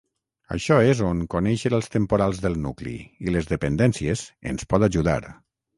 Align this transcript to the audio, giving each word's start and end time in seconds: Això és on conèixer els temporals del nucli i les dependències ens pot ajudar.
Això 0.53 0.77
és 0.93 1.03
on 1.09 1.21
conèixer 1.33 1.73
els 1.79 1.91
temporals 1.97 2.41
del 2.47 2.59
nucli 2.65 2.97
i 3.27 3.37
les 3.39 3.53
dependències 3.55 4.29
ens 4.55 4.71
pot 4.75 4.93
ajudar. 4.93 5.21